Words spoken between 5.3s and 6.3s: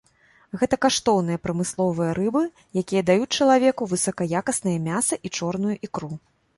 чорную ікру.